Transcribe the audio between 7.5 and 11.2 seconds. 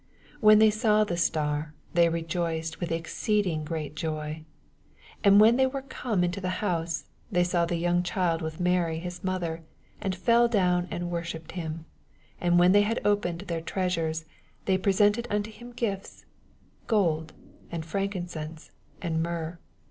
the young child with Marv his mother, and fell down and